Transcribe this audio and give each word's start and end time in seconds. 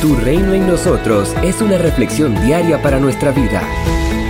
Tu 0.00 0.14
reino 0.14 0.54
en 0.54 0.66
nosotros 0.66 1.34
es 1.44 1.60
una 1.60 1.76
reflexión 1.76 2.34
diaria 2.46 2.80
para 2.80 2.98
nuestra 2.98 3.32
vida. 3.32 3.60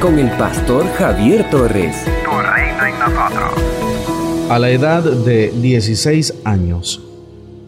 Con 0.03 0.19
el 0.19 0.29
pastor 0.31 0.85
Javier 0.99 1.49
Torres. 1.49 2.05
Tu 2.25 2.31
reino 2.31 2.87
en 2.87 2.99
nosotros. 2.99 4.51
A 4.51 4.59
la 4.59 4.71
edad 4.71 5.05
de 5.05 5.53
16 5.63 6.41
años, 6.45 7.09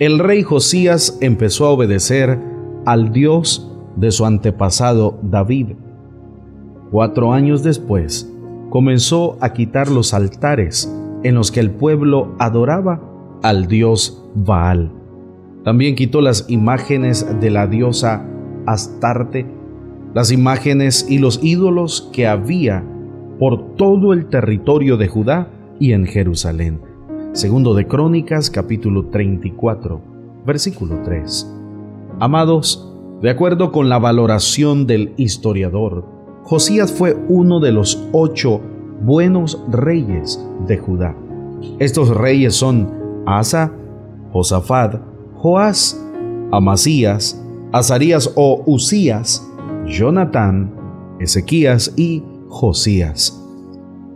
el 0.01 0.19
rey 0.19 0.43
Josías 0.43 1.17
empezó 1.21 1.67
a 1.67 1.71
obedecer 1.71 2.41
al 2.87 3.13
Dios 3.13 3.71
de 3.95 4.11
su 4.11 4.27
antepasado 4.27 5.21
David. 5.23 5.77
Cuatro 6.91 7.33
años 7.33 7.63
después, 7.63 8.29
comenzó 8.71 9.39
a 9.41 9.53
quitar 9.53 9.89
los 9.89 10.13
altares 10.13 10.93
en 11.23 11.37
los 11.37 11.53
que 11.53 11.61
el 11.61 11.71
pueblo 11.71 12.35
adoraba 12.41 13.01
al 13.45 13.69
dios 13.69 14.25
Baal. 14.35 15.02
También 15.65 15.95
quitó 15.95 16.21
las 16.21 16.47
imágenes 16.49 17.27
de 17.41 17.51
la 17.51 17.69
diosa 17.69 18.27
Astarte, 18.67 19.47
las 20.13 20.33
imágenes 20.33 21.07
y 21.09 21.19
los 21.19 21.39
ídolos 21.43 22.11
que 22.13 22.27
había 22.27 22.85
por 23.39 23.77
todo 23.77 24.13
el 24.13 24.27
territorio 24.27 24.97
de 24.97 25.09
Judá 25.09 25.49
y 25.79 25.93
en 25.93 26.07
Jerusalén. 26.07 26.81
Segundo 27.33 27.75
de 27.75 27.87
Crónicas 27.87 28.51
capítulo 28.51 29.07
34, 29.07 30.01
versículo 30.45 31.01
3. 31.05 31.51
Amados, 32.19 32.93
de 33.23 33.31
acuerdo 33.31 33.71
con 33.71 33.89
la 33.89 34.01
valoración 34.01 34.87
del 34.87 35.15
historiador, 35.17 36.05
Josías 36.43 36.93
fue 36.93 37.17
uno 37.29 37.61
de 37.61 37.71
los 37.71 38.09
ocho 38.11 38.61
buenos 39.01 39.63
reyes 39.71 40.45
de 40.67 40.77
Judá. 40.77 41.17
Estos 41.79 42.09
reyes 42.09 42.55
son 42.55 42.91
Asa, 43.27 43.73
Josafat, 44.33 45.12
Joás, 45.43 46.01
Amasías, 46.53 47.37
Azarías 47.73 48.33
o 48.37 48.63
Usías, 48.65 49.45
Jonatán, 49.87 50.73
Ezequías 51.19 51.93
y 51.97 52.23
Josías. 52.49 53.45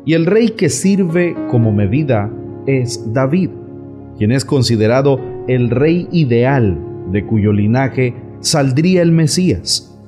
Y 0.05 0.15
el 0.15 0.25
rey 0.25 0.51
que 0.51 0.69
sirve 0.69 1.35
como 1.51 1.73
medida 1.73 2.31
es 2.69 3.13
David, 3.13 3.51
quien 4.17 4.31
es 4.31 4.45
considerado 4.45 5.19
el 5.49 5.71
rey 5.71 6.07
ideal 6.13 6.79
de 7.11 7.27
cuyo 7.27 7.53
linaje 7.53 8.15
saldría 8.39 9.03
el 9.03 9.11
Mesías. 9.11 9.99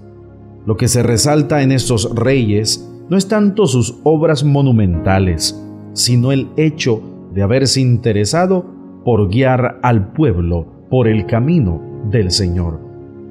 Lo 0.67 0.77
que 0.77 0.87
se 0.87 1.03
resalta 1.03 1.63
en 1.63 1.73
estos 1.73 2.15
reyes 2.15 2.89
no 3.11 3.17
es 3.17 3.27
tanto 3.27 3.67
sus 3.67 3.99
obras 4.05 4.45
monumentales, 4.45 5.61
sino 5.95 6.31
el 6.31 6.47
hecho 6.57 7.03
de 7.35 7.43
haberse 7.43 7.81
interesado 7.81 8.65
por 9.05 9.29
guiar 9.29 9.81
al 9.83 10.13
pueblo 10.13 10.78
por 10.91 11.09
el 11.09 11.27
camino 11.27 11.81
del 12.11 12.31
Señor, 12.31 12.81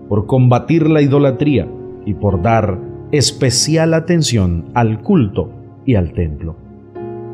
por 0.10 0.26
combatir 0.26 0.90
la 0.90 1.02
idolatría 1.02 1.68
y 2.06 2.14
por 2.14 2.42
dar 2.42 2.80
especial 3.12 3.94
atención 3.94 4.66
al 4.74 5.02
culto 5.02 5.50
y 5.86 5.96
al 5.96 6.14
templo. 6.14 6.56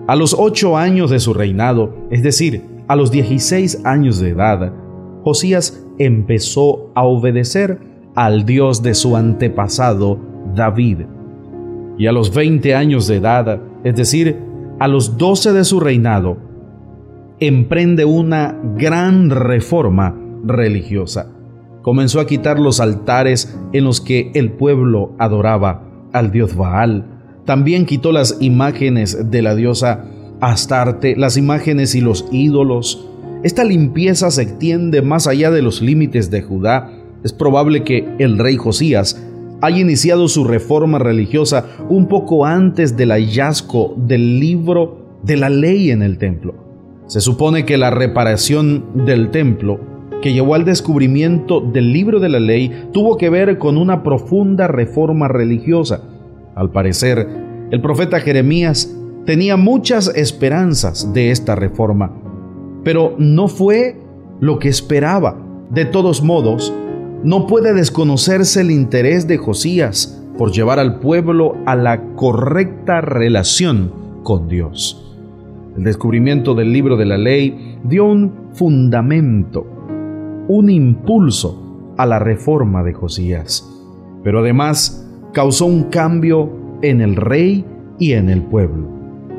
A 0.07 0.15
los 0.15 0.35
ocho 0.37 0.77
años 0.77 1.09
de 1.09 1.19
su 1.19 1.33
reinado, 1.33 1.95
es 2.09 2.23
decir, 2.23 2.63
a 2.87 2.95
los 2.95 3.11
16 3.11 3.85
años 3.85 4.19
de 4.19 4.29
edad, 4.29 4.73
Josías 5.23 5.85
empezó 5.97 6.91
a 6.95 7.03
obedecer 7.03 7.79
al 8.15 8.45
Dios 8.45 8.83
de 8.83 8.93
su 8.93 9.15
antepasado 9.15 10.19
David. 10.53 10.99
Y 11.97 12.07
a 12.07 12.11
los 12.11 12.33
20 12.33 12.75
años 12.75 13.07
de 13.07 13.17
edad, 13.17 13.61
es 13.83 13.95
decir, 13.95 14.37
a 14.79 14.87
los 14.87 15.17
12 15.17 15.53
de 15.53 15.63
su 15.63 15.79
reinado, 15.79 16.37
emprende 17.47 18.05
una 18.05 18.59
gran 18.77 19.29
reforma 19.29 20.15
religiosa. 20.43 21.29
Comenzó 21.81 22.19
a 22.19 22.27
quitar 22.27 22.59
los 22.59 22.79
altares 22.79 23.57
en 23.73 23.83
los 23.83 23.99
que 23.99 24.31
el 24.33 24.51
pueblo 24.51 25.15
adoraba 25.19 25.83
al 26.13 26.31
dios 26.31 26.55
Baal. 26.55 27.05
También 27.45 27.85
quitó 27.85 28.11
las 28.11 28.37
imágenes 28.39 29.29
de 29.29 29.41
la 29.41 29.55
diosa 29.55 30.05
Astarte, 30.39 31.15
las 31.17 31.37
imágenes 31.37 31.95
y 31.95 32.01
los 32.01 32.25
ídolos. 32.31 33.09
Esta 33.43 33.63
limpieza 33.63 34.31
se 34.31 34.43
extiende 34.43 35.01
más 35.01 35.27
allá 35.27 35.51
de 35.51 35.61
los 35.61 35.81
límites 35.81 36.31
de 36.31 36.41
Judá. 36.41 36.91
Es 37.23 37.33
probable 37.33 37.83
que 37.83 38.07
el 38.19 38.37
rey 38.37 38.55
Josías 38.55 39.21
haya 39.61 39.79
iniciado 39.79 40.27
su 40.27 40.43
reforma 40.43 40.99
religiosa 40.99 41.67
un 41.89 42.07
poco 42.07 42.45
antes 42.45 42.95
del 42.97 43.11
hallazgo 43.11 43.95
del 43.97 44.39
libro 44.39 45.19
de 45.23 45.37
la 45.37 45.49
ley 45.49 45.91
en 45.91 46.01
el 46.01 46.17
templo. 46.17 46.72
Se 47.07 47.21
supone 47.21 47.65
que 47.65 47.77
la 47.77 47.89
reparación 47.89 49.05
del 49.05 49.29
templo, 49.29 49.79
que 50.21 50.33
llevó 50.33 50.55
al 50.55 50.65
descubrimiento 50.65 51.59
del 51.59 51.91
libro 51.91 52.19
de 52.19 52.29
la 52.29 52.39
ley, 52.39 52.87
tuvo 52.93 53.17
que 53.17 53.29
ver 53.29 53.57
con 53.57 53.77
una 53.77 54.03
profunda 54.03 54.67
reforma 54.67 55.27
religiosa. 55.27 56.01
Al 56.55 56.71
parecer, 56.71 57.27
el 57.71 57.81
profeta 57.81 58.19
Jeremías 58.19 58.95
tenía 59.25 59.57
muchas 59.57 60.07
esperanzas 60.15 61.13
de 61.13 61.31
esta 61.31 61.55
reforma, 61.55 62.11
pero 62.83 63.15
no 63.17 63.47
fue 63.47 63.97
lo 64.39 64.59
que 64.59 64.69
esperaba. 64.69 65.37
De 65.69 65.85
todos 65.85 66.23
modos, 66.23 66.73
no 67.23 67.47
puede 67.47 67.73
desconocerse 67.73 68.61
el 68.61 68.71
interés 68.71 69.27
de 69.27 69.37
Josías 69.37 70.21
por 70.37 70.51
llevar 70.51 70.79
al 70.79 70.99
pueblo 70.99 71.55
a 71.65 71.75
la 71.75 72.01
correcta 72.15 73.01
relación 73.01 73.91
con 74.23 74.47
Dios. 74.47 75.02
El 75.75 75.83
descubrimiento 75.83 76.53
del 76.53 76.71
libro 76.71 76.97
de 76.97 77.05
la 77.05 77.17
ley 77.17 77.79
dio 77.83 78.05
un 78.05 78.49
fundamento, 78.53 79.65
un 80.47 80.69
impulso 80.69 81.93
a 81.97 82.05
la 82.05 82.19
reforma 82.19 82.83
de 82.83 82.93
Josías, 82.93 83.67
pero 84.23 84.39
además 84.39 85.09
causó 85.33 85.65
un 85.65 85.85
cambio 85.85 86.51
en 86.83 87.01
el 87.01 87.15
rey 87.15 87.65
y 87.97 88.13
en 88.13 88.29
el 88.29 88.43
pueblo. 88.43 88.87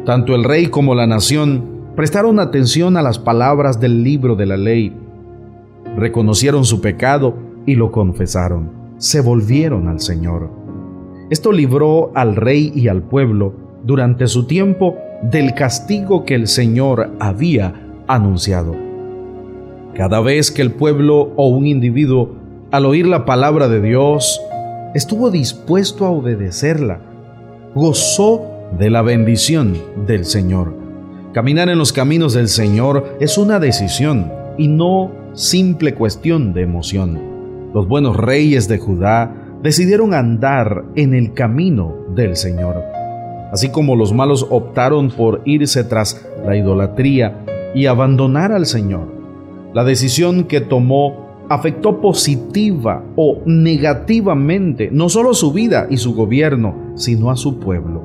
Tanto 0.04 0.34
el 0.34 0.42
rey 0.42 0.66
como 0.66 0.96
la 0.96 1.06
nación 1.06 1.92
prestaron 1.94 2.40
atención 2.40 2.96
a 2.96 3.02
las 3.02 3.20
palabras 3.20 3.78
del 3.78 4.02
libro 4.02 4.34
de 4.34 4.46
la 4.46 4.56
ley, 4.56 4.92
reconocieron 5.96 6.64
su 6.64 6.80
pecado 6.80 7.36
y 7.64 7.76
lo 7.76 7.92
confesaron, 7.92 8.70
se 8.98 9.20
volvieron 9.20 9.86
al 9.86 10.00
Señor. 10.00 10.50
Esto 11.30 11.52
libró 11.52 12.10
al 12.14 12.34
rey 12.34 12.72
y 12.74 12.88
al 12.88 13.02
pueblo 13.02 13.54
durante 13.84 14.26
su 14.26 14.46
tiempo 14.46 14.96
del 15.22 15.54
castigo 15.54 16.24
que 16.24 16.34
el 16.34 16.48
Señor 16.48 17.10
había 17.18 17.74
anunciado. 18.06 18.74
Cada 19.94 20.20
vez 20.20 20.50
que 20.50 20.62
el 20.62 20.72
pueblo 20.72 21.32
o 21.36 21.48
un 21.48 21.66
individuo, 21.66 22.34
al 22.70 22.86
oír 22.86 23.06
la 23.06 23.24
palabra 23.24 23.68
de 23.68 23.80
Dios, 23.80 24.40
estuvo 24.94 25.30
dispuesto 25.30 26.04
a 26.04 26.10
obedecerla, 26.10 27.00
gozó 27.74 28.42
de 28.78 28.90
la 28.90 29.02
bendición 29.02 29.76
del 30.06 30.24
Señor. 30.24 30.74
Caminar 31.32 31.68
en 31.68 31.78
los 31.78 31.92
caminos 31.92 32.34
del 32.34 32.48
Señor 32.48 33.16
es 33.20 33.38
una 33.38 33.58
decisión 33.58 34.32
y 34.58 34.68
no 34.68 35.10
simple 35.32 35.94
cuestión 35.94 36.52
de 36.52 36.62
emoción. 36.62 37.20
Los 37.72 37.88
buenos 37.88 38.16
reyes 38.16 38.68
de 38.68 38.78
Judá 38.78 39.34
decidieron 39.62 40.14
andar 40.14 40.84
en 40.94 41.14
el 41.14 41.34
camino 41.34 41.94
del 42.14 42.36
Señor 42.36 42.93
así 43.54 43.68
como 43.68 43.94
los 43.94 44.12
malos 44.12 44.44
optaron 44.50 45.10
por 45.10 45.40
irse 45.44 45.84
tras 45.84 46.26
la 46.44 46.56
idolatría 46.56 47.44
y 47.72 47.86
abandonar 47.86 48.50
al 48.50 48.66
Señor. 48.66 49.06
La 49.72 49.84
decisión 49.84 50.42
que 50.42 50.60
tomó 50.60 51.44
afectó 51.48 52.00
positiva 52.00 53.04
o 53.14 53.42
negativamente 53.46 54.88
no 54.90 55.08
solo 55.08 55.34
su 55.34 55.52
vida 55.52 55.86
y 55.88 55.98
su 55.98 56.16
gobierno, 56.16 56.74
sino 56.96 57.30
a 57.30 57.36
su 57.36 57.60
pueblo. 57.60 58.02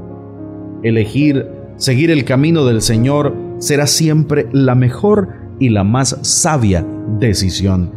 Elegir 0.83 1.47
seguir 1.77 2.11
el 2.11 2.25
camino 2.25 2.63
del 2.63 2.83
Señor 2.83 3.33
será 3.57 3.87
siempre 3.87 4.47
la 4.51 4.75
mejor 4.75 5.29
y 5.57 5.69
la 5.69 5.83
más 5.83 6.15
sabia 6.21 6.85
decisión. 7.19 7.89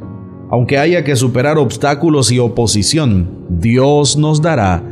Aunque 0.50 0.78
haya 0.78 1.04
que 1.04 1.16
superar 1.16 1.58
obstáculos 1.58 2.32
y 2.32 2.38
oposición, 2.38 3.28
Dios 3.50 4.16
nos 4.16 4.40
dará 4.40 4.91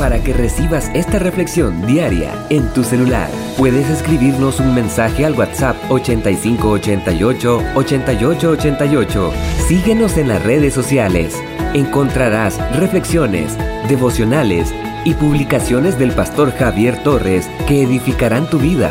Para 0.00 0.18
que 0.24 0.32
recibas 0.32 0.90
esta 0.94 1.18
reflexión 1.18 1.86
diaria 1.86 2.32
en 2.48 2.66
tu 2.72 2.84
celular, 2.84 3.28
puedes 3.58 3.86
escribirnos 3.90 4.58
un 4.58 4.74
mensaje 4.74 5.26
al 5.26 5.34
WhatsApp 5.34 5.76
8588 5.90 7.62
8888. 7.74 9.32
Síguenos 9.68 10.16
en 10.16 10.28
las 10.28 10.42
redes 10.42 10.72
sociales. 10.72 11.38
Encontrarás 11.74 12.58
reflexiones, 12.78 13.58
devocionales 13.90 14.72
y 15.04 15.12
publicaciones 15.12 15.98
del 15.98 16.12
pastor 16.12 16.50
Javier 16.52 17.02
Torres 17.02 17.50
que 17.68 17.82
edificarán 17.82 18.48
tu 18.48 18.58
vida. 18.58 18.90